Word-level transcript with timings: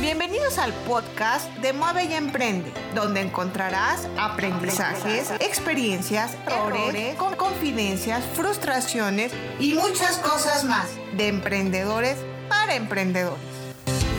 Bienvenidos 0.00 0.58
al 0.58 0.72
podcast 0.86 1.52
de 1.56 1.72
Mueve 1.72 2.04
y 2.04 2.14
Emprende, 2.14 2.72
donde 2.94 3.20
encontrarás 3.20 4.08
aprendizajes, 4.16 5.32
experiencias, 5.40 6.36
errores, 6.46 7.16
con 7.16 7.34
confidencias, 7.34 8.24
frustraciones 8.34 9.32
y 9.58 9.74
muchas 9.74 10.18
cosas 10.18 10.62
más 10.64 10.86
de 11.16 11.26
emprendedores 11.26 12.16
para 12.48 12.76
emprendedores. 12.76 13.40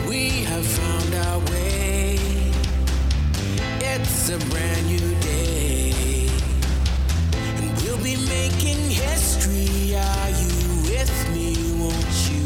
We 0.06 0.44
have 0.44 0.66
found 0.66 1.14
our 1.26 1.38
way. 1.50 2.18
It's 3.80 4.28
a 4.28 4.38
brand 4.50 4.86
new 4.86 5.14
day. 5.22 6.28
And 7.58 7.82
we'll 7.82 8.02
be 8.02 8.16
making 8.28 8.78
history. 8.90 9.96
Are 9.96 10.30
you 10.30 10.82
with 10.90 11.30
me? 11.32 11.56
Won't 11.78 12.30
you 12.30 12.39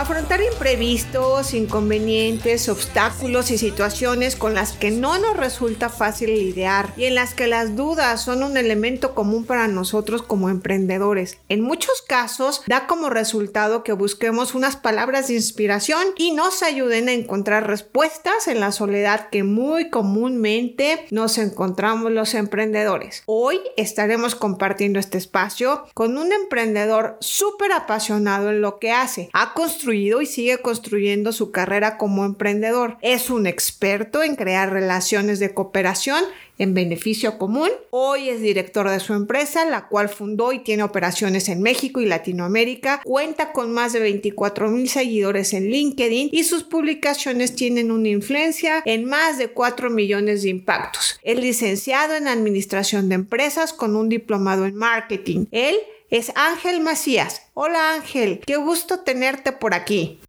Afrontar 0.00 0.40
imprevistos, 0.40 1.52
inconvenientes, 1.52 2.70
obstáculos 2.70 3.50
y 3.50 3.58
situaciones 3.58 4.34
con 4.34 4.54
las 4.54 4.72
que 4.72 4.90
no 4.90 5.18
nos 5.18 5.36
resulta 5.36 5.90
fácil 5.90 6.32
lidiar 6.32 6.94
y 6.96 7.04
en 7.04 7.14
las 7.14 7.34
que 7.34 7.46
las 7.46 7.76
dudas 7.76 8.22
son 8.22 8.42
un 8.42 8.56
elemento 8.56 9.14
común 9.14 9.44
para 9.44 9.68
nosotros 9.68 10.22
como 10.22 10.48
emprendedores. 10.48 11.36
En 11.50 11.60
muchos 11.60 12.00
casos 12.00 12.62
da 12.66 12.86
como 12.86 13.10
resultado 13.10 13.84
que 13.84 13.92
busquemos 13.92 14.54
unas 14.54 14.74
palabras 14.74 15.28
de 15.28 15.34
inspiración 15.34 16.02
y 16.16 16.30
nos 16.32 16.62
ayuden 16.62 17.10
a 17.10 17.12
encontrar 17.12 17.66
respuestas 17.66 18.48
en 18.48 18.58
la 18.58 18.72
soledad 18.72 19.28
que 19.28 19.44
muy 19.44 19.90
comúnmente 19.90 21.04
nos 21.10 21.36
encontramos 21.36 22.10
los 22.10 22.32
emprendedores. 22.32 23.22
Hoy 23.26 23.60
estaremos 23.76 24.34
compartiendo 24.34 24.98
este 24.98 25.18
espacio 25.18 25.84
con 25.92 26.16
un 26.16 26.32
emprendedor 26.32 27.18
súper 27.20 27.72
apasionado 27.72 28.48
en 28.48 28.62
lo 28.62 28.78
que 28.78 28.92
hace. 28.92 29.28
Ha 29.34 29.52
construido 29.52 29.89
y 29.92 30.26
sigue 30.26 30.58
construyendo 30.58 31.32
su 31.32 31.50
carrera 31.50 31.96
como 31.98 32.24
emprendedor. 32.24 32.96
Es 33.02 33.30
un 33.30 33.46
experto 33.46 34.22
en 34.22 34.36
crear 34.36 34.72
relaciones 34.72 35.38
de 35.38 35.54
cooperación 35.54 36.24
en 36.58 36.74
beneficio 36.74 37.38
común. 37.38 37.70
Hoy 37.90 38.28
es 38.28 38.42
director 38.42 38.88
de 38.88 39.00
su 39.00 39.14
empresa, 39.14 39.64
la 39.64 39.88
cual 39.88 40.10
fundó 40.10 40.52
y 40.52 40.58
tiene 40.58 40.82
operaciones 40.82 41.48
en 41.48 41.62
México 41.62 42.00
y 42.00 42.06
Latinoamérica. 42.06 43.00
Cuenta 43.04 43.52
con 43.52 43.72
más 43.72 43.94
de 43.94 44.00
24 44.00 44.68
mil 44.68 44.88
seguidores 44.88 45.54
en 45.54 45.70
LinkedIn 45.70 46.28
y 46.32 46.44
sus 46.44 46.62
publicaciones 46.62 47.56
tienen 47.56 47.90
una 47.90 48.08
influencia 48.08 48.82
en 48.84 49.06
más 49.06 49.38
de 49.38 49.48
4 49.48 49.88
millones 49.88 50.42
de 50.42 50.50
impactos. 50.50 51.18
Es 51.22 51.38
licenciado 51.38 52.14
en 52.14 52.28
Administración 52.28 53.08
de 53.08 53.14
Empresas 53.14 53.72
con 53.72 53.96
un 53.96 54.10
diplomado 54.10 54.66
en 54.66 54.74
Marketing. 54.74 55.46
Él 55.52 55.76
es 56.10 56.32
Ángel 56.34 56.80
Macías. 56.80 57.42
Hola 57.54 57.94
Ángel, 57.94 58.40
qué 58.46 58.56
gusto 58.56 59.00
tenerte 59.00 59.52
por 59.52 59.74
aquí. 59.74 60.20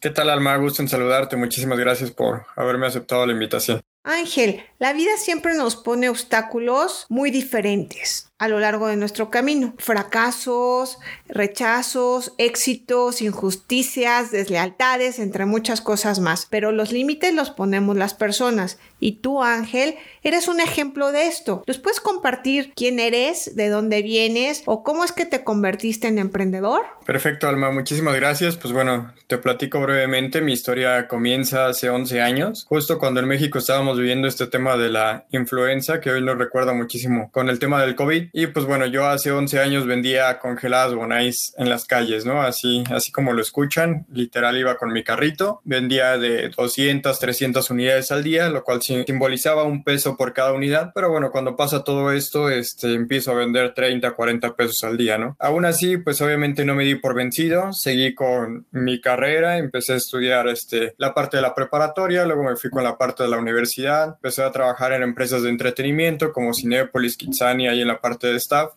¿Qué 0.00 0.10
tal 0.10 0.30
Alma? 0.30 0.56
Gusto 0.56 0.82
en 0.82 0.88
saludarte. 0.88 1.36
Muchísimas 1.36 1.78
gracias 1.78 2.10
por 2.10 2.46
haberme 2.56 2.86
aceptado 2.86 3.24
la 3.24 3.32
invitación. 3.32 3.80
Ángel, 4.04 4.64
la 4.80 4.92
vida 4.94 5.16
siempre 5.16 5.54
nos 5.54 5.76
pone 5.76 6.08
obstáculos 6.08 7.06
muy 7.08 7.30
diferentes 7.30 8.31
a 8.42 8.48
lo 8.48 8.58
largo 8.58 8.88
de 8.88 8.96
nuestro 8.96 9.30
camino. 9.30 9.72
Fracasos, 9.78 10.98
rechazos, 11.28 12.34
éxitos, 12.38 13.22
injusticias, 13.22 14.32
deslealtades, 14.32 15.20
entre 15.20 15.46
muchas 15.46 15.80
cosas 15.80 16.18
más. 16.18 16.48
Pero 16.50 16.72
los 16.72 16.90
límites 16.90 17.32
los 17.32 17.50
ponemos 17.50 17.96
las 17.96 18.14
personas. 18.14 18.80
Y 18.98 19.20
tú, 19.20 19.44
Ángel, 19.44 19.94
eres 20.24 20.48
un 20.48 20.58
ejemplo 20.58 21.12
de 21.12 21.28
esto. 21.28 21.62
¿Nos 21.68 21.78
puedes 21.78 22.00
compartir 22.00 22.72
quién 22.74 22.98
eres, 22.98 23.54
de 23.54 23.68
dónde 23.68 24.02
vienes 24.02 24.64
o 24.66 24.82
cómo 24.82 25.04
es 25.04 25.12
que 25.12 25.24
te 25.24 25.44
convertiste 25.44 26.08
en 26.08 26.18
emprendedor? 26.18 26.82
Perfecto, 27.06 27.48
Alma. 27.48 27.70
Muchísimas 27.70 28.16
gracias. 28.16 28.56
Pues 28.56 28.72
bueno, 28.72 29.12
te 29.28 29.38
platico 29.38 29.80
brevemente. 29.80 30.40
Mi 30.40 30.52
historia 30.52 31.06
comienza 31.06 31.66
hace 31.66 31.90
11 31.90 32.20
años, 32.20 32.64
justo 32.68 32.98
cuando 32.98 33.20
en 33.20 33.28
México 33.28 33.58
estábamos 33.58 33.98
viviendo 33.98 34.26
este 34.26 34.48
tema 34.48 34.76
de 34.76 34.90
la 34.90 35.26
influenza, 35.30 36.00
que 36.00 36.10
hoy 36.10 36.22
nos 36.22 36.38
recuerda 36.38 36.72
muchísimo 36.72 37.30
con 37.30 37.48
el 37.48 37.60
tema 37.60 37.80
del 37.82 37.94
COVID 37.94 38.31
y 38.32 38.46
pues 38.46 38.64
bueno, 38.64 38.86
yo 38.86 39.06
hace 39.06 39.30
11 39.30 39.60
años 39.60 39.86
vendía 39.86 40.38
congeladas 40.38 40.94
Bonais 40.94 41.54
en 41.58 41.68
las 41.68 41.84
calles, 41.84 42.24
¿no? 42.24 42.42
Así, 42.42 42.82
así 42.90 43.12
como 43.12 43.32
lo 43.32 43.42
escuchan, 43.42 44.06
literal 44.10 44.56
iba 44.56 44.76
con 44.76 44.92
mi 44.92 45.04
carrito, 45.04 45.60
vendía 45.64 46.16
de 46.16 46.48
200, 46.48 47.18
300 47.18 47.70
unidades 47.70 48.10
al 48.10 48.22
día, 48.22 48.48
lo 48.48 48.64
cual 48.64 48.80
simbolizaba 48.82 49.64
un 49.64 49.84
peso 49.84 50.16
por 50.16 50.32
cada 50.32 50.52
unidad, 50.52 50.92
pero 50.94 51.10
bueno, 51.10 51.30
cuando 51.30 51.56
pasa 51.56 51.84
todo 51.84 52.10
esto, 52.12 52.48
este, 52.48 52.94
empiezo 52.94 53.32
a 53.32 53.34
vender 53.34 53.74
30, 53.74 54.12
40 54.12 54.56
pesos 54.56 54.82
al 54.84 54.96
día, 54.96 55.18
¿no? 55.18 55.36
Aún 55.38 55.64
así, 55.66 55.98
pues 55.98 56.20
obviamente 56.22 56.64
no 56.64 56.74
me 56.74 56.84
di 56.84 56.94
por 56.94 57.14
vencido, 57.14 57.72
seguí 57.72 58.14
con 58.14 58.66
mi 58.70 59.00
carrera, 59.00 59.58
empecé 59.58 59.92
a 59.92 59.96
estudiar 59.96 60.48
este, 60.48 60.94
la 60.96 61.12
parte 61.12 61.36
de 61.36 61.42
la 61.42 61.54
preparatoria, 61.54 62.24
luego 62.24 62.44
me 62.44 62.56
fui 62.56 62.70
con 62.70 62.82
la 62.82 62.96
parte 62.96 63.24
de 63.24 63.28
la 63.28 63.38
universidad, 63.38 64.14
empecé 64.14 64.42
a 64.42 64.52
trabajar 64.52 64.92
en 64.92 65.02
empresas 65.02 65.42
de 65.42 65.50
entretenimiento 65.50 66.32
como 66.32 66.54
Cinepolis, 66.54 67.16
Kitsani, 67.18 67.68
ahí 67.68 67.82
en 67.82 67.88
la 67.88 68.00
parte 68.00 68.11
de 68.18 68.36
staff 68.36 68.72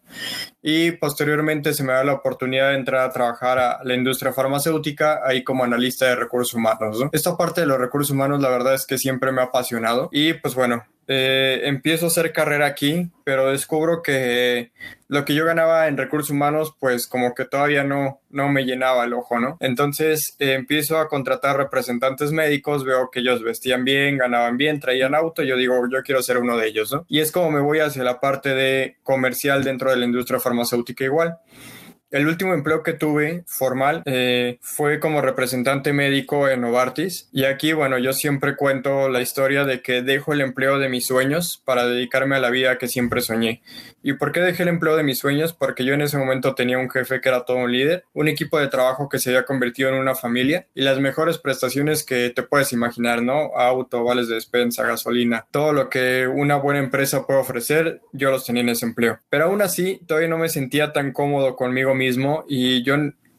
y 0.62 0.92
posteriormente 0.92 1.74
se 1.74 1.84
me 1.84 1.94
da 1.94 2.04
la 2.04 2.14
oportunidad 2.14 2.70
de 2.70 2.76
entrar 2.76 3.02
a 3.02 3.12
trabajar 3.12 3.60
a 3.60 3.80
la 3.84 3.96
industria 3.96 4.34
farmacéutica 4.34 5.22
ahí 5.26 5.44
como 5.44 5.64
analista 5.64 6.06
de 6.06 6.16
recursos 6.16 6.54
humanos. 6.54 7.04
Esta 7.12 7.38
parte 7.38 7.62
de 7.62 7.68
los 7.68 7.80
recursos 7.80 8.12
humanos 8.12 8.42
la 8.42 8.50
verdad 8.50 8.74
es 8.74 8.86
que 8.86 8.98
siempre 8.98 9.32
me 9.32 9.42
ha 9.42 9.46
apasionado 9.46 10.10
y 10.12 10.34
pues 10.34 10.56
bueno, 10.56 10.84
eh, 11.08 11.62
empiezo 11.64 12.06
a 12.06 12.08
hacer 12.08 12.34
carrera 12.34 12.66
aquí, 12.66 13.10
pero 13.24 13.52
descubro 13.52 14.02
que 14.02 14.72
lo 15.08 15.24
que 15.24 15.36
yo 15.36 15.46
ganaba 15.46 15.88
en 15.88 15.98
recursos 15.98 16.32
humanos, 16.32 16.74
pues 16.80 17.08
como 17.08 17.36
que 17.36 17.46
todavía 17.46 17.84
no, 17.84 18.22
no 18.32 18.50
me 18.50 18.66
llenaba 18.66 19.06
el 19.06 19.14
ojo, 19.14 19.40
¿no? 19.40 19.58
Entonces 19.60 20.36
eh, 20.40 20.54
empiezo 20.54 20.98
a 20.98 21.08
contratar 21.08 21.58
representantes 21.58 22.32
médicos, 22.32 22.84
veo 22.84 23.10
que 23.12 23.20
ellos 23.20 23.44
vestían 23.44 23.84
bien, 23.84 24.18
ganaban 24.18 24.58
bien, 24.58 24.80
traían 24.80 25.14
auto, 25.14 25.44
yo 25.44 25.58
digo, 25.58 25.76
yo 25.92 26.02
quiero 26.04 26.24
ser 26.24 26.40
uno 26.40 26.58
de 26.58 26.68
ellos, 26.68 26.92
¿no? 26.92 27.06
Y 27.08 27.20
es 27.20 27.32
como 27.32 27.52
me 27.52 27.62
voy 27.62 27.80
hacia 27.80 28.04
la 28.04 28.20
parte 28.20 28.50
de 28.56 28.98
comercial 29.04 29.64
dentro 29.64 29.92
de 29.92 29.98
la 29.98 30.06
industria 30.06 30.40
farmacéutica 30.40 31.04
igual. 31.04 31.38
El 32.16 32.30
último 32.30 32.54
empleo 32.54 32.82
que 32.82 32.94
tuve 32.94 33.44
formal 33.46 34.02
eh, 34.06 34.58
fue 34.62 35.02
como 35.02 35.20
representante 35.20 35.92
médico 35.92 36.48
en 36.48 36.62
Novartis 36.62 37.28
y 37.34 37.44
aquí, 37.44 37.74
bueno, 37.74 37.98
yo 37.98 38.14
siempre 38.14 38.56
cuento 38.56 39.10
la 39.10 39.20
historia 39.20 39.66
de 39.66 39.82
que 39.82 40.02
dejo 40.02 40.32
el 40.32 40.40
empleo 40.40 40.80
de 40.80 40.88
mis 40.88 41.06
sueños 41.06 41.62
para 41.66 41.86
dedicarme 41.86 42.38
a 42.38 42.40
la 42.40 42.52
vida 42.52 42.78
que 42.78 42.88
siempre 42.88 43.20
soñé. 43.20 43.62
¿Y 44.02 44.14
por 44.14 44.32
qué 44.32 44.40
dejé 44.40 44.64
el 44.64 44.70
empleo 44.70 44.96
de 44.96 45.04
mis 45.04 45.18
sueños? 45.18 45.52
Porque 45.52 45.84
yo 45.84 45.94
en 45.94 46.04
ese 46.04 46.18
momento 46.18 46.56
tenía 46.56 46.78
un 46.78 46.90
jefe 46.90 47.20
que 47.20 47.28
era 47.28 47.44
todo 47.44 47.58
un 47.58 47.74
líder, 47.74 48.06
un 48.14 48.30
equipo 48.30 48.60
de 48.60 48.70
trabajo 48.70 49.10
que 49.10 49.20
se 49.20 49.32
había 49.32 49.44
convertido 49.44 49.90
en 49.90 49.96
una 49.96 50.16
familia 50.16 50.68
y 50.74 50.84
las 50.84 51.02
mejores 51.02 51.38
prestaciones 51.38 52.06
que 52.06 52.30
te 52.30 52.44
puedes 52.44 52.72
imaginar, 52.72 53.24
¿no? 53.24 53.52
Auto, 53.58 54.06
vales 54.06 54.30
de 54.30 54.36
despensa, 54.36 54.86
gasolina, 54.86 55.48
todo 55.52 55.74
lo 55.74 55.90
que 55.90 56.28
una 56.28 56.56
buena 56.56 56.80
empresa 56.80 57.28
puede 57.28 57.42
ofrecer, 57.42 58.00
yo 58.14 58.32
los 58.32 58.46
tenía 58.46 58.62
en 58.62 58.70
ese 58.70 58.86
empleo. 58.86 59.20
Pero 59.30 59.46
aún 59.46 59.62
así, 59.62 60.00
todavía 60.08 60.30
no 60.30 60.38
me 60.38 60.48
sentía 60.48 60.94
tan 60.94 61.12
cómodo 61.12 61.58
conmigo 61.58 61.94
mismo 61.94 62.05
y 62.48 62.84
yo 62.84 62.96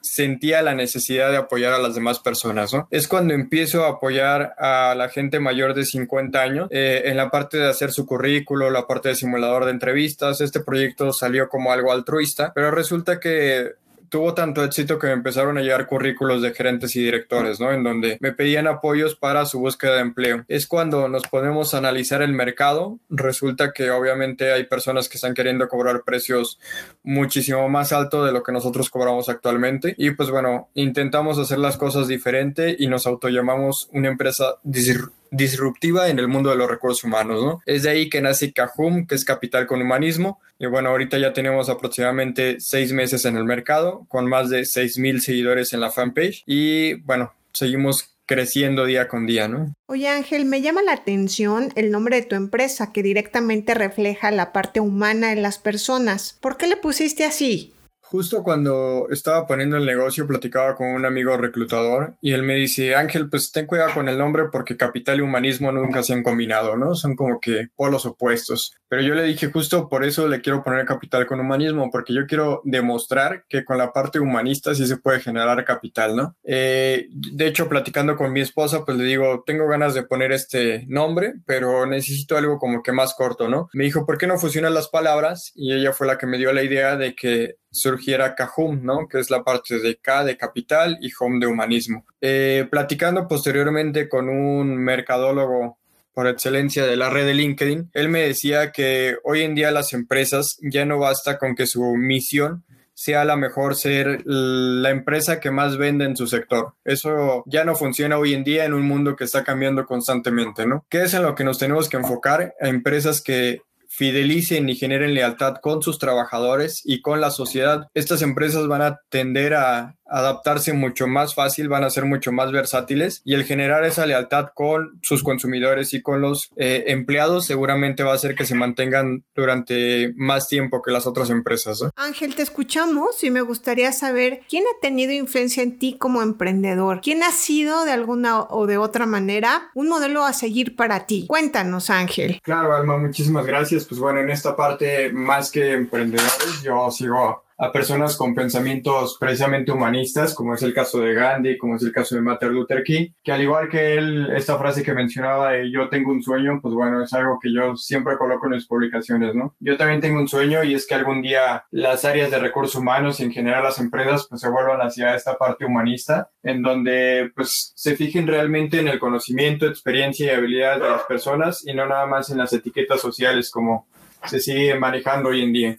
sentía 0.06 0.62
la 0.62 0.75
necesidad 0.75 1.31
de 1.31 1.37
apoyar 1.37 1.72
a 1.72 1.78
las 1.78 1.94
demás 1.94 2.21
personas. 2.21 2.72
Es 2.91 3.09
cuando 3.09 3.34
empiezo 3.34 3.84
a 3.84 3.91
apoyar 3.91 4.54
a 4.59 4.94
la 4.97 5.09
gente 5.09 5.41
mayor 5.41 5.75
de 5.75 5.84
50 5.84 6.41
años 6.41 6.69
eh, 6.71 7.03
en 7.06 7.16
la 7.16 7.31
parte 7.31 7.59
de 7.59 7.69
hacer 7.69 7.93
su 7.93 8.06
currículo, 8.06 8.71
la 8.71 8.87
parte 8.87 9.10
de 9.10 9.15
simulador 9.16 9.65
de 9.65 9.72
entrevistas. 9.72 10.41
Este 10.41 10.60
proyecto 10.60 11.12
salió 11.12 11.49
como 11.49 11.72
algo 11.72 11.93
altruista, 11.93 12.53
pero 12.54 12.71
resulta 12.71 13.19
que 13.21 13.72
tuvo 14.09 14.34
tanto 14.34 14.65
éxito 14.65 14.99
que 14.99 15.09
me 15.09 15.12
empezaron 15.12 15.59
a 15.59 15.62
llegar 15.62 15.87
currículos 15.87 16.43
de 16.43 16.53
gerentes 16.53 16.97
y 16.97 17.03
directores, 17.03 17.61
¿no? 17.61 17.72
En 17.72 17.83
donde 17.83 18.19
me 18.21 18.33
pedían 18.33 18.67
apoyos 18.67 19.15
para 19.15 19.47
su 19.47 19.61
búsqueda 19.61 19.94
de 19.94 20.00
empleo. 20.00 20.44
Es 20.49 20.67
cuando 20.67 21.09
nos 21.09 21.25
podemos 21.25 21.75
analizar 21.75 22.22
el 22.22 22.33
mercado. 22.33 22.99
Resulta 23.11 23.72
que 23.72 23.91
obviamente 23.91 24.53
hay 24.53 24.65
personas 24.65 25.09
que 25.09 25.16
están 25.16 25.34
queriendo 25.34 25.69
cobrar 25.69 26.03
precios 26.04 26.59
muchísimo 27.03 27.69
más 27.69 27.92
alto 27.92 28.25
de 28.25 28.33
lo 28.33 28.42
que 28.42 28.53
nosotros 28.53 28.91
cobramos 28.91 29.28
actualmente. 29.28 29.95
Y 29.98 30.13
pues 30.13 30.31
bueno, 30.31 30.69
intentamos 30.75 31.39
hacer 31.39 31.59
las 31.59 31.77
cosas 31.77 32.09
diferente 32.09 32.77
y 32.78 32.89
nos 32.89 33.07
autollamamos 33.07 33.89
una 33.92 34.09
empresa 34.09 34.57
disruptiva 34.63 35.16
en 35.31 36.19
el 36.19 36.28
mundo 36.28 36.51
de 36.51 36.57
los 36.57 36.71
recursos 36.71 37.05
humanos, 37.05 37.43
¿no? 37.43 37.61
Es 37.67 37.83
de 37.83 37.91
ahí 37.91 38.09
que 38.09 38.21
nace 38.21 38.53
Cajum, 38.53 39.07
que 39.07 39.15
es 39.15 39.25
Capital 39.25 39.67
con 39.67 39.81
Humanismo. 39.81 40.41
Y 40.59 40.67
bueno, 40.67 40.91
ahorita 40.91 41.19
ya 41.19 41.33
tenemos 41.33 41.69
aproximadamente 41.69 42.61
seis 42.61 42.93
meses 42.93 43.25
en 43.25 43.37
el 43.37 43.45
mercado, 43.45 44.07
con 44.09 44.27
más 44.27 44.49
de 44.51 44.65
seis 44.65 44.99
mil 44.99 45.21
seguidores 45.21 45.73
en 45.73 45.81
la 45.81 45.91
fanpage. 45.91 46.43
Y 46.47 46.95
bueno, 47.03 47.34
seguimos 47.53 48.17
creciendo 48.27 48.84
día 48.84 49.09
con 49.09 49.27
día, 49.27 49.49
¿no? 49.49 49.73
Oye 49.87 50.09
Ángel, 50.09 50.45
me 50.45 50.61
llama 50.61 50.83
la 50.83 50.93
atención 50.93 51.72
el 51.77 51.91
nombre 51.91 52.17
de 52.17 52.27
tu 52.27 52.34
empresa 52.34 52.93
que 52.93 53.03
directamente 53.03 53.72
refleja 53.75 54.31
la 54.33 54.53
parte 54.53 54.81
humana 54.81 55.33
en 55.33 55.43
las 55.43 55.59
personas. 55.59 56.37
¿Por 56.41 56.57
qué 56.57 56.67
le 56.67 56.77
pusiste 56.77 57.25
así? 57.25 57.72
Justo 58.09 58.45
cuando 58.45 59.09
estaba 59.11 59.47
poniendo 59.49 59.77
el 59.77 59.85
negocio, 59.85 60.29
platicaba 60.29 60.77
con 60.77 60.87
un 60.87 61.05
amigo 61.05 61.37
reclutador 61.37 62.15
y 62.21 62.33
él 62.33 62.45
me 62.45 62.55
dice, 62.55 62.95
Ángel, 62.95 63.29
pues 63.29 63.51
ten 63.51 63.67
cuidado 63.67 63.95
con 63.95 64.09
el 64.09 64.17
nombre 64.17 64.45
porque 64.53 64.77
capital 64.77 65.19
y 65.19 65.23
humanismo 65.23 65.73
nunca 65.73 66.05
se 66.05 66.13
han 66.13 66.23
combinado, 66.23 66.77
¿no? 66.77 66.95
Son 66.95 67.17
como 67.17 67.41
que 67.41 67.69
polos 67.75 68.07
opuestos. 68.07 68.77
Pero 68.89 69.03
yo 69.03 69.15
le 69.15 69.25
dije, 69.25 69.51
justo 69.51 69.89
por 69.89 70.05
eso 70.05 70.29
le 70.29 70.41
quiero 70.41 70.63
poner 70.63 70.87
capital 70.87 71.27
con 71.27 71.41
humanismo, 71.41 71.91
porque 71.91 72.15
yo 72.15 72.27
quiero 72.27 72.63
demostrar 72.65 73.45
que 73.49 73.65
con 73.65 73.79
la 73.79 73.93
parte 73.93 74.21
humanista 74.21 74.75
sí 74.75 74.87
se 74.87 74.99
puede 74.99 75.19
generar 75.19 75.65
capital, 75.65 76.15
¿no? 76.15 76.37
Eh, 76.45 77.09
de 77.11 77.47
hecho, 77.47 77.69
platicando 77.69 78.17
con 78.17 78.33
mi 78.33 78.41
esposa, 78.41 78.85
pues 78.85 78.97
le 78.97 79.05
digo, 79.05 79.43
tengo 79.45 79.67
ganas 79.67 79.95
de 79.95 80.05
poner 80.05 80.31
este 80.31 80.85
nombre, 80.87 81.35
pero 81.45 81.87
necesito 81.87 82.37
algo 82.37 82.59
como 82.59 82.85
que 82.85 82.93
más 82.93 83.15
corto, 83.15 83.49
¿no? 83.49 83.69
Me 83.73 83.85
dijo, 83.85 84.07
¿por 84.07 84.19
qué 84.19 84.29
no 84.29 84.39
fusionan 84.39 84.75
las 84.75 84.89
palabras? 84.89 85.51
Y 85.57 85.75
ella 85.75 85.93
fue 85.93 86.07
la 86.07 86.19
que 86.19 86.27
me 86.27 86.39
dio 86.39 86.53
la 86.53 86.63
idea 86.63 86.97
de 86.97 87.17
que 87.17 87.57
surgiera 87.77 88.34
Cajum, 88.34 88.83
¿no? 88.83 89.07
Que 89.09 89.19
es 89.19 89.31
la 89.31 89.45
parte 89.45 89.78
de 89.78 89.97
K 89.97 90.25
de 90.25 90.37
capital 90.37 90.99
y 91.01 91.11
Home 91.19 91.39
de 91.41 91.47
humanismo. 91.47 92.05
Eh, 92.21 92.67
platicando 92.71 93.28
posteriormente 93.28 94.09
con 94.09 94.28
un 94.28 94.77
mercadólogo 94.77 95.78
por 96.13 96.27
excelencia 96.27 96.87
de 96.87 96.97
la 96.97 97.11
red 97.11 97.27
de 97.27 97.34
LinkedIn, 97.34 97.91
él 97.93 98.09
me 98.09 98.23
decía 98.23 98.73
que 98.73 99.17
hoy 99.23 99.43
en 99.43 99.55
día 99.55 99.71
las 99.71 99.93
empresas 99.93 100.57
ya 100.63 100.87
no 100.87 100.99
basta 100.99 101.39
con 101.39 101.55
que 101.55 101.67
su 101.67 101.83
misión 101.97 102.65
sea 102.95 103.27
la 103.27 103.37
mejor 103.37 103.77
ser 103.77 104.22
la 104.25 104.89
empresa 104.89 105.39
que 105.39 105.51
más 105.51 105.77
vende 105.77 106.07
en 106.07 106.17
su 106.17 106.27
sector. 106.27 106.72
Eso 106.83 107.45
ya 107.45 107.63
no 107.63 107.75
funciona 107.75 108.17
hoy 108.17 108.33
en 108.33 108.43
día 108.43 108.65
en 108.65 108.72
un 108.72 108.89
mundo 108.89 109.15
que 109.15 109.25
está 109.25 109.45
cambiando 109.45 109.84
constantemente, 109.84 110.67
¿no? 110.67 110.87
¿Qué 110.89 111.03
es 111.03 111.13
en 111.13 111.22
lo 111.22 111.34
que 111.34 111.45
nos 111.45 111.59
tenemos 111.59 111.91
que 111.91 111.99
enfocar? 111.99 112.55
A 112.59 112.69
empresas 112.69 113.21
que 113.21 113.61
fidelicen 113.97 114.69
y 114.69 114.77
generen 114.77 115.15
lealtad 115.15 115.54
con 115.63 115.81
sus 115.81 115.98
trabajadores 115.98 116.83
y 116.84 117.01
con 117.01 117.22
la 117.22 117.31
sociedad, 117.31 117.87
estas 117.95 118.21
empresas 118.21 118.69
van 118.69 118.83
a 118.83 118.98
tender 119.09 119.54
a 119.54 119.97
adaptarse 120.09 120.73
mucho 120.73 121.07
más 121.07 121.35
fácil, 121.35 121.69
van 121.69 121.85
a 121.85 121.91
ser 121.91 122.05
mucho 122.05 122.33
más 122.33 122.53
versátiles 122.53 123.23
y 123.25 123.35
el 123.35 123.45
generar 123.45 123.85
esa 123.85 124.07
lealtad 124.07 124.49
con 124.55 124.99
sus 125.03 125.23
consumidores 125.23 125.95
y 125.95 126.03
con 126.03 126.21
los 126.21 126.51
eh, 126.57 126.85
empleados 126.89 127.47
seguramente 127.47 128.03
va 128.03 128.13
a 128.13 128.17
hacer 128.17 128.35
que 128.35 128.47
se 128.47 128.55
mantengan 128.55 129.25
durante 129.35 130.13
más 130.17 130.49
tiempo 130.49 130.83
que 130.83 130.93
las 130.93 131.07
otras 131.07 131.31
empresas. 131.31 131.85
Ángel, 131.97 132.35
te 132.35 132.43
escuchamos 132.43 133.23
y 133.25 133.31
me 133.31 133.41
gustaría 133.41 133.93
saber 133.93 134.41
quién 134.49 134.65
ha 134.65 134.81
tenido 134.81 135.13
influencia 135.13 135.63
en 135.63 135.79
ti 135.79 135.97
como 135.99 136.23
emprendedor, 136.23 137.01
quién 137.03 137.23
ha 137.23 137.33
sido 137.33 137.85
de 137.85 137.93
alguna 137.93 138.43
o 138.43 138.67
de 138.67 138.79
otra 138.79 139.07
manera 139.07 139.71
un 139.75 139.89
modelo 139.89 140.25
a 140.25 140.33
seguir 140.33 140.77
para 140.77 141.07
ti. 141.07 141.27
Cuéntanos, 141.29 141.91
Ángel. 141.91 142.41
Claro, 142.43 142.75
Alma, 142.75 142.97
muchísimas 142.97 143.47
gracias. 143.47 143.85
Pues 143.85 144.01
bueno, 144.01 144.21
en 144.21 144.31
esta 144.31 144.57
parte 144.57 145.13
más 145.13 145.51
que 145.51 145.73
emprendedores, 145.73 146.63
yo 146.63 146.91
sigo 146.91 147.46
a 147.59 147.73
personas 147.73 148.17
con 148.17 148.35
pensamientos 148.35 149.17
precisamente 149.19 149.73
humanistas, 149.73 150.35
como 150.35 150.55
es 150.55 150.63
el 150.63 150.75
caso 150.75 151.01
de 151.01 151.15
Gandhi, 151.15 151.57
como 151.57 151.77
es 151.77 151.83
el 151.83 151.93
caso 151.93 152.15
de 152.15 152.21
Martin 152.21 152.51
Luther 152.51 152.83
King, 152.83 153.09
que 153.23 153.33
al 153.33 153.43
igual 153.43 153.69
que 153.69 153.95
él, 153.95 154.31
esta 154.37 154.59
frase 154.59 154.83
que 154.83 154.93
mencionaba 154.93 155.53
de 155.53 155.71
yo 155.71 155.89
tengo 155.89 156.11
un 156.11 156.23
sueño, 156.23 156.61
pues 156.61 156.75
bueno, 156.75 157.03
es 157.03 157.13
algo 157.13 157.39
que 157.41 157.53
yo 157.53 157.77
siempre 157.77 158.17
coloco 158.17 158.47
en 158.47 158.53
mis 158.53 158.67
publicaciones, 158.67 159.35
¿no? 159.35 159.55
Yo 159.61 159.77
también 159.77 160.01
tengo 160.01 160.21
un 160.21 160.29
sueño 160.29 160.63
y 160.65 160.75
es 160.75 160.87
que 160.87 160.95
algún 160.95 161.23
día 161.23 161.65
las 161.71 162.05
áreas 162.05 162.31
de 162.31 162.39
recursos 162.39 162.77
humanos 162.77 163.21
y 163.21 163.25
en 163.25 163.33
general 163.33 163.65
las 163.65 163.79
empresas 163.79 164.27
pues 164.29 164.41
se 164.41 164.51
vuelvan 164.51 164.81
hacia 164.81 165.15
esta 165.15 165.39
parte 165.39 165.65
humanista, 165.65 166.31
en 166.43 166.63
donde 166.63 167.31
pues 167.35 167.73
se 167.75 167.97
fijen 167.97 168.27
realmente 168.27 168.81
en 168.81 168.89
el 168.89 168.99
conocimiento, 168.99 169.67
experiencia 169.67 170.27
y 170.27 170.37
habilidades 170.37 170.83
de 170.83 170.89
las 170.89 171.03
personas 171.03 171.67
y 171.67 171.73
no 171.73 171.87
nada 171.87 172.07
más 172.07 172.31
en 172.31 172.39
las 172.39 172.53
etiquetas 172.53 173.01
sociales 173.01 173.51
como 173.51 173.87
se 174.25 174.41
sigue 174.41 174.79
manejando 174.79 175.31
hoy 175.31 175.43
en 175.43 175.53
día. 175.53 175.77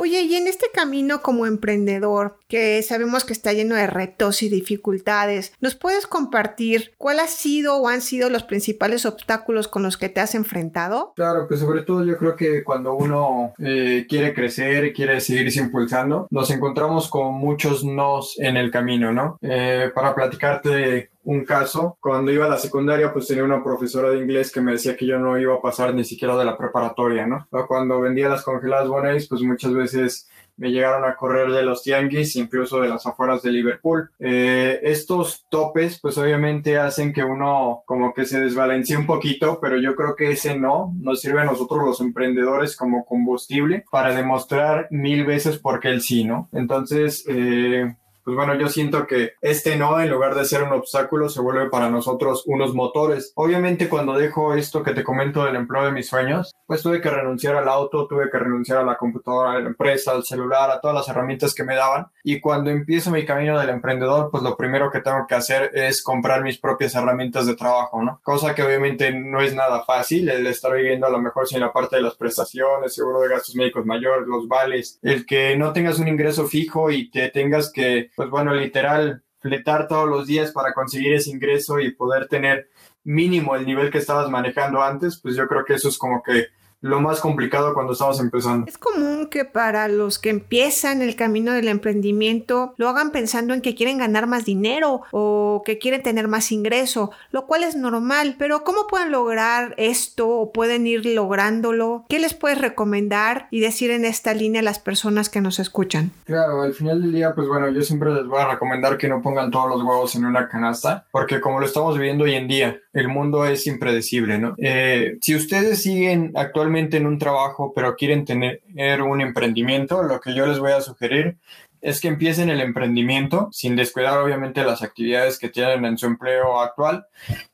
Oye, 0.00 0.22
y 0.22 0.36
en 0.36 0.46
este 0.46 0.66
camino 0.72 1.22
como 1.22 1.44
emprendedor, 1.44 2.38
que 2.46 2.80
sabemos 2.84 3.24
que 3.24 3.32
está 3.32 3.52
lleno 3.52 3.74
de 3.74 3.88
retos 3.88 4.44
y 4.44 4.48
dificultades, 4.48 5.52
¿nos 5.60 5.74
puedes 5.74 6.06
compartir 6.06 6.92
cuál 6.98 7.18
ha 7.18 7.26
sido 7.26 7.76
o 7.78 7.88
han 7.88 8.00
sido 8.00 8.30
los 8.30 8.44
principales 8.44 9.04
obstáculos 9.06 9.66
con 9.66 9.82
los 9.82 9.96
que 9.96 10.08
te 10.08 10.20
has 10.20 10.36
enfrentado? 10.36 11.14
Claro, 11.16 11.48
pues 11.48 11.58
sobre 11.58 11.82
todo 11.82 12.04
yo 12.04 12.16
creo 12.16 12.36
que 12.36 12.62
cuando 12.62 12.94
uno 12.94 13.54
eh, 13.58 14.06
quiere 14.08 14.34
crecer, 14.34 14.92
quiere 14.92 15.20
seguirse 15.20 15.58
impulsando, 15.58 16.28
nos 16.30 16.48
encontramos 16.52 17.08
con 17.08 17.34
muchos 17.34 17.82
nos 17.82 18.38
en 18.38 18.56
el 18.56 18.70
camino, 18.70 19.12
¿no? 19.12 19.40
Eh, 19.42 19.90
para 19.92 20.14
platicarte 20.14 21.10
un 21.28 21.44
caso. 21.44 21.98
Cuando 22.00 22.32
iba 22.32 22.46
a 22.46 22.48
la 22.48 22.56
secundaria, 22.56 23.12
pues 23.12 23.26
tenía 23.26 23.44
una 23.44 23.62
profesora 23.62 24.08
de 24.08 24.18
inglés 24.18 24.50
que 24.50 24.62
me 24.62 24.72
decía 24.72 24.96
que 24.96 25.06
yo 25.06 25.18
no 25.18 25.38
iba 25.38 25.54
a 25.54 25.60
pasar 25.60 25.94
ni 25.94 26.02
siquiera 26.02 26.34
de 26.38 26.44
la 26.46 26.56
preparatoria, 26.56 27.26
¿no? 27.26 27.46
Cuando 27.68 28.00
vendía 28.00 28.30
las 28.30 28.42
congeladas 28.42 28.88
Bonais, 28.88 29.28
pues 29.28 29.42
muchas 29.42 29.74
veces 29.74 30.26
me 30.56 30.70
llegaron 30.70 31.04
a 31.04 31.16
correr 31.16 31.50
de 31.52 31.62
los 31.62 31.82
tianguis, 31.82 32.34
incluso 32.36 32.80
de 32.80 32.88
las 32.88 33.06
afueras 33.06 33.42
de 33.42 33.52
Liverpool. 33.52 34.10
Eh, 34.18 34.80
estos 34.82 35.44
topes, 35.50 36.00
pues 36.00 36.16
obviamente 36.16 36.78
hacen 36.78 37.12
que 37.12 37.22
uno 37.22 37.82
como 37.84 38.14
que 38.14 38.24
se 38.24 38.40
desbalancie 38.40 38.96
un 38.96 39.06
poquito, 39.06 39.58
pero 39.60 39.76
yo 39.76 39.94
creo 39.94 40.16
que 40.16 40.30
ese 40.30 40.58
no 40.58 40.94
nos 40.98 41.20
sirve 41.20 41.42
a 41.42 41.44
nosotros 41.44 41.84
los 41.84 42.00
emprendedores 42.00 42.74
como 42.74 43.04
combustible 43.04 43.84
para 43.90 44.14
demostrar 44.14 44.88
mil 44.90 45.26
veces 45.26 45.58
por 45.58 45.78
qué 45.78 45.88
el 45.88 46.00
sí, 46.00 46.24
¿no? 46.24 46.48
Entonces, 46.52 47.24
eh, 47.28 47.94
pues 48.28 48.36
bueno, 48.36 48.56
yo 48.56 48.68
siento 48.68 49.06
que 49.06 49.32
este 49.40 49.76
no, 49.76 49.98
en 49.98 50.10
lugar 50.10 50.34
de 50.34 50.44
ser 50.44 50.62
un 50.62 50.74
obstáculo, 50.74 51.30
se 51.30 51.40
vuelve 51.40 51.70
para 51.70 51.88
nosotros 51.88 52.42
unos 52.44 52.74
motores. 52.74 53.32
Obviamente 53.36 53.88
cuando 53.88 54.18
dejo 54.18 54.52
esto 54.52 54.82
que 54.82 54.92
te 54.92 55.02
comento 55.02 55.46
del 55.46 55.56
empleo 55.56 55.86
de 55.86 55.92
mis 55.92 56.08
sueños, 56.08 56.54
pues 56.66 56.82
tuve 56.82 57.00
que 57.00 57.08
renunciar 57.08 57.56
al 57.56 57.70
auto, 57.70 58.06
tuve 58.06 58.28
que 58.30 58.38
renunciar 58.38 58.80
a 58.80 58.82
la 58.82 58.98
computadora, 58.98 59.52
a 59.52 59.60
la 59.60 59.68
empresa, 59.68 60.10
al 60.10 60.24
celular, 60.24 60.70
a 60.70 60.78
todas 60.78 60.94
las 60.94 61.08
herramientas 61.08 61.54
que 61.54 61.64
me 61.64 61.74
daban. 61.74 62.08
Y 62.22 62.38
cuando 62.38 62.68
empiezo 62.68 63.10
mi 63.10 63.24
camino 63.24 63.58
del 63.58 63.70
emprendedor, 63.70 64.30
pues 64.30 64.42
lo 64.42 64.58
primero 64.58 64.90
que 64.90 65.00
tengo 65.00 65.26
que 65.26 65.34
hacer 65.34 65.70
es 65.72 66.02
comprar 66.02 66.42
mis 66.42 66.58
propias 66.58 66.94
herramientas 66.94 67.46
de 67.46 67.56
trabajo, 67.56 68.02
¿no? 68.02 68.20
Cosa 68.22 68.54
que 68.54 68.62
obviamente 68.62 69.10
no 69.10 69.40
es 69.40 69.54
nada 69.54 69.84
fácil, 69.84 70.28
el 70.28 70.46
estar 70.46 70.74
viviendo 70.74 71.06
a 71.06 71.10
lo 71.10 71.18
mejor 71.18 71.48
sin 71.48 71.60
la 71.60 71.72
parte 71.72 71.96
de 71.96 72.02
las 72.02 72.16
prestaciones, 72.16 72.94
seguro 72.94 73.22
de 73.22 73.30
gastos 73.30 73.56
médicos 73.56 73.86
mayores, 73.86 74.28
los 74.28 74.46
vales, 74.46 74.98
el 75.02 75.24
que 75.24 75.56
no 75.56 75.72
tengas 75.72 75.98
un 75.98 76.08
ingreso 76.08 76.46
fijo 76.46 76.90
y 76.90 77.10
que 77.10 77.30
tengas 77.30 77.72
que 77.72 78.10
pues 78.18 78.30
bueno, 78.30 78.52
literal, 78.52 79.22
fletar 79.38 79.86
todos 79.86 80.08
los 80.08 80.26
días 80.26 80.50
para 80.50 80.74
conseguir 80.74 81.12
ese 81.12 81.30
ingreso 81.30 81.78
y 81.78 81.94
poder 81.94 82.26
tener 82.26 82.68
mínimo 83.04 83.54
el 83.54 83.64
nivel 83.64 83.92
que 83.92 83.98
estabas 83.98 84.28
manejando 84.28 84.82
antes, 84.82 85.20
pues 85.22 85.36
yo 85.36 85.46
creo 85.46 85.64
que 85.64 85.74
eso 85.74 85.88
es 85.88 85.96
como 85.96 86.20
que 86.20 86.48
lo 86.80 87.00
más 87.00 87.20
complicado 87.20 87.74
cuando 87.74 87.92
estamos 87.92 88.20
empezando. 88.20 88.66
Es 88.66 88.78
común 88.78 89.28
que 89.30 89.44
para 89.44 89.88
los 89.88 90.18
que 90.18 90.30
empiezan 90.30 91.02
el 91.02 91.16
camino 91.16 91.52
del 91.52 91.68
emprendimiento 91.68 92.74
lo 92.76 92.88
hagan 92.88 93.10
pensando 93.10 93.54
en 93.54 93.60
que 93.60 93.74
quieren 93.74 93.98
ganar 93.98 94.26
más 94.26 94.44
dinero 94.44 95.02
o 95.10 95.62
que 95.64 95.78
quieren 95.78 96.02
tener 96.02 96.28
más 96.28 96.52
ingreso, 96.52 97.10
lo 97.30 97.46
cual 97.46 97.64
es 97.64 97.74
normal, 97.76 98.36
pero 98.38 98.64
¿cómo 98.64 98.86
pueden 98.86 99.10
lograr 99.10 99.74
esto 99.76 100.28
o 100.28 100.52
pueden 100.52 100.86
ir 100.86 101.04
lográndolo? 101.06 102.04
¿Qué 102.08 102.18
les 102.18 102.34
puedes 102.34 102.60
recomendar 102.60 103.48
y 103.50 103.60
decir 103.60 103.90
en 103.90 104.04
esta 104.04 104.34
línea 104.34 104.60
a 104.60 104.64
las 104.64 104.78
personas 104.78 105.28
que 105.28 105.40
nos 105.40 105.58
escuchan? 105.58 106.12
Claro, 106.24 106.62
al 106.62 106.74
final 106.74 107.02
del 107.02 107.12
día, 107.12 107.34
pues 107.34 107.48
bueno, 107.48 107.68
yo 107.70 107.82
siempre 107.82 108.12
les 108.12 108.26
voy 108.26 108.40
a 108.40 108.52
recomendar 108.52 108.98
que 108.98 109.08
no 109.08 109.20
pongan 109.20 109.50
todos 109.50 109.68
los 109.68 109.82
huevos 109.82 110.14
en 110.14 110.24
una 110.24 110.48
canasta, 110.48 111.06
porque 111.10 111.40
como 111.40 111.60
lo 111.60 111.66
estamos 111.66 111.96
viviendo 111.96 112.24
hoy 112.24 112.34
en 112.34 112.48
día, 112.48 112.78
el 112.92 113.08
mundo 113.08 113.46
es 113.46 113.66
impredecible, 113.66 114.38
¿no? 114.38 114.54
Eh, 114.58 115.18
si 115.20 115.34
ustedes 115.34 115.82
siguen 115.82 116.32
actualmente 116.34 116.67
en 116.76 117.06
un 117.06 117.18
trabajo, 117.18 117.72
pero 117.74 117.96
quieren 117.96 118.24
tener 118.24 118.60
un 119.02 119.20
emprendimiento, 119.20 120.02
lo 120.02 120.20
que 120.20 120.34
yo 120.34 120.46
les 120.46 120.58
voy 120.58 120.72
a 120.72 120.80
sugerir 120.80 121.36
es 121.80 122.00
que 122.00 122.08
empiecen 122.08 122.50
el 122.50 122.60
emprendimiento 122.60 123.48
sin 123.52 123.76
descuidar 123.76 124.18
obviamente 124.18 124.64
las 124.64 124.82
actividades 124.82 125.38
que 125.38 125.48
tienen 125.48 125.84
en 125.84 125.96
su 125.96 126.06
empleo 126.06 126.60
actual 126.60 127.06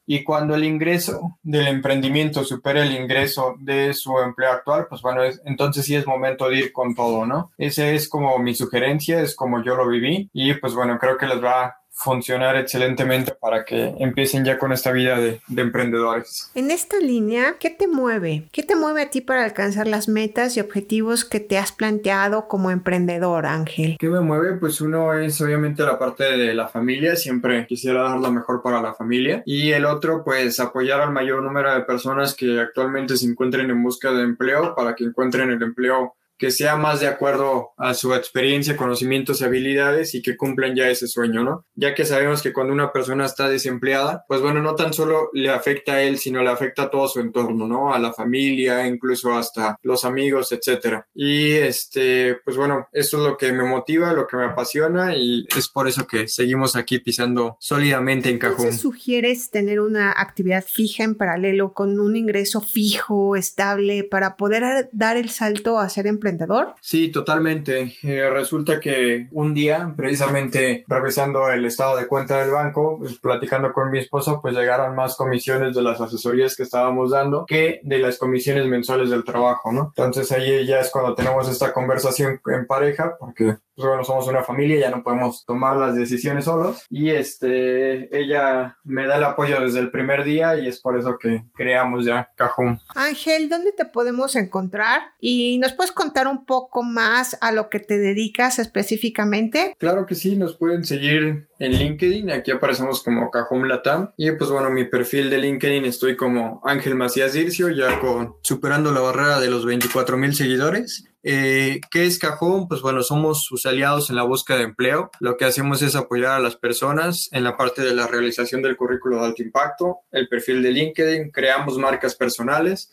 y 0.06 0.24
cuando 0.24 0.54
el 0.54 0.64
ingreso 0.64 1.38
del 1.42 1.68
emprendimiento 1.68 2.44
supere 2.44 2.82
el 2.82 2.94
ingreso 2.94 3.54
de 3.58 3.92
su 3.92 4.18
empleo 4.18 4.50
actual, 4.50 4.86
pues 4.88 5.02
bueno, 5.02 5.22
entonces 5.44 5.84
sí 5.84 5.94
es 5.94 6.06
momento 6.06 6.48
de 6.48 6.56
ir 6.56 6.72
con 6.72 6.94
todo, 6.94 7.26
¿no? 7.26 7.52
Esa 7.58 7.88
es 7.90 8.08
como 8.08 8.38
mi 8.38 8.54
sugerencia, 8.54 9.20
es 9.20 9.34
como 9.34 9.62
yo 9.62 9.76
lo 9.76 9.86
viví 9.88 10.30
y 10.32 10.54
pues 10.54 10.74
bueno, 10.74 10.98
creo 10.98 11.18
que 11.18 11.26
les 11.26 11.42
va 11.42 11.76
funcionar 11.94 12.56
excelentemente 12.56 13.32
para 13.32 13.64
que 13.64 13.94
empiecen 13.98 14.44
ya 14.44 14.58
con 14.58 14.72
esta 14.72 14.92
vida 14.92 15.18
de, 15.18 15.40
emprendedores. 15.56 16.50
En 16.54 16.70
esta 16.70 16.98
línea, 16.98 17.56
¿qué 17.58 17.70
te 17.70 17.86
mueve? 17.86 18.48
¿Qué 18.52 18.62
te 18.62 18.76
mueve 18.76 19.02
a 19.02 19.10
ti 19.10 19.20
para 19.20 19.44
alcanzar 19.44 19.86
las 19.86 20.08
metas 20.08 20.56
y 20.56 20.60
objetivos 20.60 21.24
que 21.24 21.40
te 21.40 21.56
has 21.56 21.72
planteado 21.72 22.48
como 22.48 22.70
emprendedor, 22.70 23.46
Ángel? 23.46 23.96
¿Qué 23.98 24.08
me 24.08 24.20
mueve? 24.20 24.58
Pues 24.58 24.80
uno 24.80 25.14
es 25.14 25.40
obviamente 25.40 25.84
la 25.84 25.98
parte 25.98 26.24
de 26.24 26.52
la 26.52 26.68
familia, 26.68 27.16
siempre 27.16 27.66
quisiera 27.66 28.02
dar 28.02 28.18
lo 28.18 28.32
mejor 28.32 28.60
para 28.62 28.82
la 28.82 28.92
familia. 28.92 29.42
Y 29.46 29.70
el 29.70 29.86
otro, 29.86 30.24
pues 30.24 30.58
apoyar 30.60 31.00
al 31.00 31.12
mayor 31.12 31.42
número 31.42 31.72
de 31.72 31.82
personas 31.82 32.34
que 32.34 32.60
actualmente 32.60 33.16
se 33.16 33.26
encuentren 33.26 33.70
en 33.70 33.82
busca 33.82 34.12
de 34.12 34.22
empleo 34.22 34.74
para 34.74 34.94
que 34.94 35.04
encuentren 35.04 35.50
el 35.50 35.62
empleo 35.62 36.16
que 36.44 36.50
sea 36.50 36.76
más 36.76 37.00
de 37.00 37.06
acuerdo 37.06 37.70
a 37.78 37.94
su 37.94 38.12
experiencia, 38.12 38.76
conocimientos 38.76 39.40
y 39.40 39.44
habilidades 39.44 40.14
y 40.14 40.20
que 40.20 40.36
cumplan 40.36 40.76
ya 40.76 40.90
ese 40.90 41.08
sueño, 41.08 41.42
¿no? 41.42 41.64
Ya 41.74 41.94
que 41.94 42.04
sabemos 42.04 42.42
que 42.42 42.52
cuando 42.52 42.74
una 42.74 42.92
persona 42.92 43.24
está 43.24 43.48
desempleada, 43.48 44.26
pues 44.28 44.42
bueno, 44.42 44.60
no 44.60 44.74
tan 44.74 44.92
solo 44.92 45.30
le 45.32 45.48
afecta 45.48 45.94
a 45.94 46.02
él, 46.02 46.18
sino 46.18 46.42
le 46.42 46.50
afecta 46.50 46.82
a 46.82 46.90
todo 46.90 47.08
su 47.08 47.20
entorno, 47.20 47.66
¿no? 47.66 47.94
A 47.94 47.98
la 47.98 48.12
familia, 48.12 48.86
incluso 48.86 49.32
hasta 49.32 49.78
los 49.82 50.04
amigos, 50.04 50.52
etcétera. 50.52 51.06
Y 51.14 51.52
este, 51.52 52.36
pues 52.44 52.58
bueno, 52.58 52.88
eso 52.92 53.16
es 53.16 53.22
lo 53.22 53.38
que 53.38 53.50
me 53.50 53.64
motiva, 53.64 54.12
lo 54.12 54.26
que 54.26 54.36
me 54.36 54.44
apasiona 54.44 55.16
y 55.16 55.46
es 55.56 55.68
por 55.68 55.88
eso 55.88 56.06
que 56.06 56.28
seguimos 56.28 56.76
aquí 56.76 56.98
pisando 56.98 57.56
sólidamente 57.58 58.28
en 58.28 58.38
Cajún. 58.38 58.56
¿Entonces 58.56 58.82
sugieres 58.82 59.50
tener 59.50 59.80
una 59.80 60.12
actividad 60.12 60.62
fija 60.62 61.04
en 61.04 61.14
paralelo 61.14 61.72
con 61.72 61.98
un 61.98 62.16
ingreso 62.16 62.60
fijo, 62.60 63.34
estable, 63.34 64.04
para 64.04 64.36
poder 64.36 64.90
dar 64.92 65.16
el 65.16 65.30
salto 65.30 65.78
a 65.78 65.88
ser 65.88 66.06
emprendedor? 66.06 66.33
Sí, 66.80 67.10
totalmente. 67.10 67.96
Eh, 68.02 68.28
resulta 68.30 68.80
que 68.80 69.28
un 69.32 69.54
día, 69.54 69.92
precisamente 69.96 70.84
revisando 70.86 71.50
el 71.50 71.64
estado 71.64 71.96
de 71.96 72.06
cuenta 72.06 72.40
del 72.40 72.50
banco, 72.50 72.98
pues, 72.98 73.18
platicando 73.18 73.72
con 73.72 73.90
mi 73.90 73.98
esposa, 73.98 74.40
pues 74.40 74.54
llegaron 74.54 74.94
más 74.94 75.16
comisiones 75.16 75.74
de 75.74 75.82
las 75.82 76.00
asesorías 76.00 76.56
que 76.56 76.62
estábamos 76.62 77.10
dando 77.10 77.44
que 77.46 77.80
de 77.82 77.98
las 77.98 78.18
comisiones 78.18 78.66
mensuales 78.66 79.10
del 79.10 79.24
trabajo, 79.24 79.72
¿no? 79.72 79.92
Entonces 79.96 80.30
ahí 80.32 80.66
ya 80.66 80.80
es 80.80 80.90
cuando 80.90 81.14
tenemos 81.14 81.48
esta 81.48 81.72
conversación 81.72 82.40
en 82.46 82.66
pareja, 82.66 83.16
porque 83.18 83.56
pues 83.76 83.88
bueno, 83.88 84.04
somos 84.04 84.28
una 84.28 84.42
familia, 84.42 84.80
ya 84.80 84.90
no 84.90 85.02
podemos 85.02 85.44
tomar 85.44 85.76
las 85.76 85.96
decisiones 85.96 86.44
solos 86.44 86.84
y 86.90 87.10
este, 87.10 88.16
ella 88.16 88.78
me 88.84 89.06
da 89.06 89.16
el 89.16 89.24
apoyo 89.24 89.60
desde 89.60 89.80
el 89.80 89.90
primer 89.90 90.24
día 90.24 90.58
y 90.58 90.68
es 90.68 90.80
por 90.80 90.98
eso 90.98 91.18
que 91.18 91.44
creamos 91.54 92.04
ya 92.04 92.30
Cajón. 92.36 92.80
Ángel, 92.94 93.48
¿dónde 93.48 93.72
te 93.72 93.84
podemos 93.84 94.36
encontrar? 94.36 95.02
Y 95.20 95.58
nos 95.58 95.72
puedes 95.72 95.92
contar 95.92 96.28
un 96.28 96.44
poco 96.44 96.82
más 96.82 97.36
a 97.40 97.52
lo 97.52 97.68
que 97.68 97.80
te 97.80 97.98
dedicas 97.98 98.58
específicamente. 98.58 99.74
Claro 99.78 100.06
que 100.06 100.14
sí, 100.14 100.36
nos 100.36 100.56
pueden 100.56 100.84
seguir 100.84 101.48
en 101.58 101.72
LinkedIn, 101.72 102.30
aquí 102.30 102.50
aparecemos 102.50 103.02
como 103.02 103.30
Cajón 103.30 103.68
Latam 103.68 104.10
y 104.16 104.30
pues 104.32 104.50
bueno, 104.50 104.70
mi 104.70 104.84
perfil 104.84 105.30
de 105.30 105.38
LinkedIn 105.38 105.84
estoy 105.84 106.16
como 106.16 106.60
Ángel 106.64 106.94
Macías 106.94 107.32
Dircio, 107.32 107.70
ya 107.70 108.00
con 108.00 108.36
superando 108.42 108.92
la 108.92 109.00
barrera 109.00 109.40
de 109.40 109.50
los 109.50 109.64
24 109.64 110.16
mil 110.16 110.34
seguidores 110.34 111.04
eh, 111.26 111.80
¿Qué 111.90 112.04
es 112.04 112.18
Cajón? 112.18 112.68
Pues 112.68 112.82
bueno, 112.82 113.02
somos 113.02 113.44
sus 113.44 113.64
aliados 113.64 114.10
en 114.10 114.16
la 114.16 114.24
búsqueda 114.24 114.58
de 114.58 114.64
empleo. 114.64 115.10
Lo 115.20 115.38
que 115.38 115.46
hacemos 115.46 115.80
es 115.80 115.96
apoyar 115.96 116.32
a 116.32 116.38
las 116.38 116.56
personas 116.56 117.30
en 117.32 117.44
la 117.44 117.56
parte 117.56 117.80
de 117.80 117.94
la 117.94 118.06
realización 118.06 118.60
del 118.60 118.76
currículo 118.76 119.18
de 119.18 119.26
alto 119.28 119.42
impacto, 119.42 120.00
el 120.12 120.28
perfil 120.28 120.62
de 120.62 120.72
LinkedIn, 120.72 121.30
creamos 121.30 121.78
marcas 121.78 122.14
personales, 122.14 122.92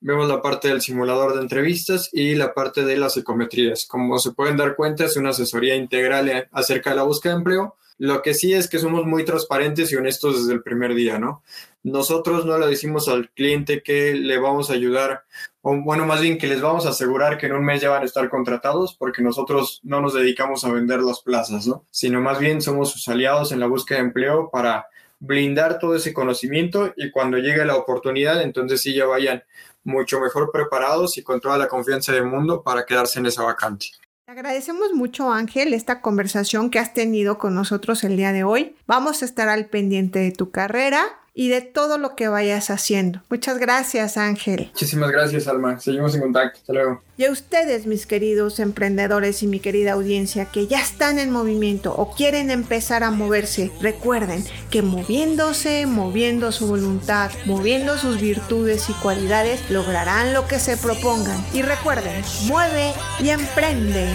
vemos 0.00 0.28
la 0.28 0.42
parte 0.42 0.66
del 0.66 0.82
simulador 0.82 1.34
de 1.34 1.42
entrevistas 1.42 2.10
y 2.12 2.34
la 2.34 2.52
parte 2.52 2.84
de 2.84 2.96
las 2.96 3.14
psicometrías. 3.14 3.86
Como 3.86 4.18
se 4.18 4.32
pueden 4.32 4.56
dar 4.56 4.74
cuenta, 4.74 5.04
es 5.04 5.16
una 5.16 5.30
asesoría 5.30 5.76
integral 5.76 6.48
acerca 6.50 6.90
de 6.90 6.96
la 6.96 7.04
búsqueda 7.04 7.34
de 7.34 7.38
empleo. 7.38 7.76
Lo 7.98 8.22
que 8.22 8.32
sí 8.32 8.54
es 8.54 8.68
que 8.68 8.78
somos 8.78 9.04
muy 9.04 9.24
transparentes 9.24 9.90
y 9.92 9.96
honestos 9.96 10.40
desde 10.40 10.54
el 10.54 10.62
primer 10.62 10.94
día, 10.94 11.18
¿no? 11.18 11.42
Nosotros 11.82 12.46
no 12.46 12.58
le 12.58 12.66
decimos 12.66 13.08
al 13.08 13.30
cliente 13.30 13.82
que 13.82 14.14
le 14.14 14.38
vamos 14.38 14.70
a 14.70 14.74
ayudar 14.74 15.24
o 15.62 15.76
bueno, 15.76 16.06
más 16.06 16.20
bien 16.20 16.38
que 16.38 16.46
les 16.46 16.60
vamos 16.60 16.86
a 16.86 16.90
asegurar 16.90 17.36
que 17.36 17.46
en 17.46 17.52
un 17.52 17.64
mes 17.64 17.82
ya 17.82 17.90
van 17.90 18.02
a 18.02 18.06
estar 18.06 18.28
contratados 18.30 18.94
porque 18.94 19.20
nosotros 19.20 19.80
no 19.82 20.00
nos 20.00 20.14
dedicamos 20.14 20.64
a 20.64 20.72
vender 20.72 21.00
las 21.00 21.20
plazas, 21.20 21.66
¿no? 21.66 21.84
Sino 21.90 22.20
más 22.20 22.38
bien 22.38 22.62
somos 22.62 22.90
sus 22.90 23.06
aliados 23.08 23.52
en 23.52 23.60
la 23.60 23.66
búsqueda 23.66 23.98
de 23.98 24.04
empleo 24.04 24.48
para 24.50 24.86
blindar 25.20 25.78
todo 25.78 25.96
ese 25.96 26.14
conocimiento 26.14 26.92
y 26.96 27.10
cuando 27.10 27.38
llegue 27.38 27.64
la 27.64 27.76
oportunidad, 27.76 28.40
entonces 28.42 28.80
sí 28.80 28.94
ya 28.94 29.06
vayan 29.06 29.42
mucho 29.84 30.20
mejor 30.20 30.50
preparados 30.52 31.18
y 31.18 31.22
con 31.22 31.40
toda 31.40 31.58
la 31.58 31.68
confianza 31.68 32.12
del 32.12 32.24
mundo 32.24 32.62
para 32.62 32.86
quedarse 32.86 33.18
en 33.18 33.26
esa 33.26 33.42
vacante. 33.42 33.88
Te 34.28 34.32
agradecemos 34.32 34.92
mucho, 34.92 35.32
Ángel, 35.32 35.72
esta 35.72 36.02
conversación 36.02 36.68
que 36.68 36.78
has 36.78 36.92
tenido 36.92 37.38
con 37.38 37.54
nosotros 37.54 38.04
el 38.04 38.18
día 38.18 38.30
de 38.30 38.44
hoy. 38.44 38.76
Vamos 38.86 39.22
a 39.22 39.24
estar 39.24 39.48
al 39.48 39.64
pendiente 39.64 40.18
de 40.18 40.32
tu 40.32 40.50
carrera 40.50 41.02
y 41.38 41.50
de 41.50 41.60
todo 41.60 41.98
lo 41.98 42.16
que 42.16 42.26
vayas 42.26 42.68
haciendo. 42.68 43.22
Muchas 43.30 43.58
gracias, 43.58 44.16
Ángel. 44.16 44.70
Muchísimas 44.72 45.12
gracias, 45.12 45.46
Alma. 45.46 45.78
Seguimos 45.78 46.12
en 46.16 46.22
contacto. 46.22 46.58
Hasta 46.58 46.72
luego. 46.72 47.00
Y 47.16 47.26
a 47.26 47.30
ustedes, 47.30 47.86
mis 47.86 48.06
queridos 48.06 48.58
emprendedores 48.58 49.44
y 49.44 49.46
mi 49.46 49.60
querida 49.60 49.92
audiencia, 49.92 50.46
que 50.46 50.66
ya 50.66 50.80
están 50.80 51.20
en 51.20 51.30
movimiento 51.30 51.94
o 51.94 52.12
quieren 52.12 52.50
empezar 52.50 53.04
a 53.04 53.12
moverse, 53.12 53.70
recuerden 53.80 54.44
que 54.68 54.82
moviéndose, 54.82 55.86
moviendo 55.86 56.50
su 56.50 56.66
voluntad, 56.66 57.30
moviendo 57.46 57.98
sus 57.98 58.20
virtudes 58.20 58.90
y 58.90 58.92
cualidades, 58.94 59.70
lograrán 59.70 60.34
lo 60.34 60.48
que 60.48 60.58
se 60.58 60.76
propongan. 60.76 61.40
Y 61.52 61.62
recuerden, 61.62 62.20
mueve 62.48 62.92
y 63.20 63.28
emprende. 63.28 64.08